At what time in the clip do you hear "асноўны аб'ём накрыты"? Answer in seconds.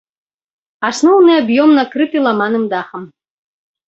0.87-2.17